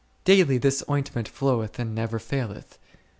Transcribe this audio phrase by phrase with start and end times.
[0.23, 2.79] Daily this ointment floweth and never faileth.